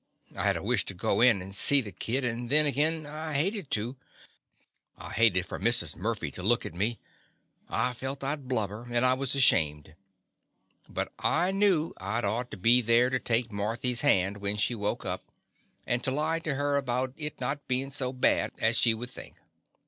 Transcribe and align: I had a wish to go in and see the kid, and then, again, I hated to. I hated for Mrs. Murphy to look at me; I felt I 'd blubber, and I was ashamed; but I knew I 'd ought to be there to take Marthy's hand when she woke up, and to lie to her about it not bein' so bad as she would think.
I 0.35 0.45
had 0.45 0.57
a 0.57 0.63
wish 0.63 0.83
to 0.85 0.95
go 0.95 1.21
in 1.21 1.43
and 1.43 1.53
see 1.53 1.79
the 1.79 1.91
kid, 1.91 2.25
and 2.25 2.49
then, 2.49 2.65
again, 2.65 3.05
I 3.05 3.35
hated 3.35 3.69
to. 3.69 3.97
I 4.97 5.11
hated 5.11 5.45
for 5.45 5.59
Mrs. 5.59 5.95
Murphy 5.95 6.31
to 6.31 6.41
look 6.41 6.65
at 6.65 6.73
me; 6.73 6.99
I 7.69 7.93
felt 7.93 8.23
I 8.23 8.35
'd 8.35 8.47
blubber, 8.47 8.87
and 8.89 9.05
I 9.05 9.13
was 9.13 9.35
ashamed; 9.35 9.93
but 10.89 11.13
I 11.19 11.51
knew 11.51 11.93
I 11.97 12.19
'd 12.19 12.25
ought 12.25 12.49
to 12.49 12.57
be 12.57 12.81
there 12.81 13.11
to 13.11 13.19
take 13.19 13.51
Marthy's 13.51 14.01
hand 14.01 14.37
when 14.37 14.57
she 14.57 14.73
woke 14.73 15.05
up, 15.05 15.21
and 15.85 16.03
to 16.03 16.09
lie 16.09 16.39
to 16.39 16.55
her 16.55 16.77
about 16.77 17.13
it 17.15 17.39
not 17.39 17.67
bein' 17.67 17.91
so 17.91 18.11
bad 18.11 18.53
as 18.59 18.75
she 18.77 18.95
would 18.95 19.11
think. 19.11 19.35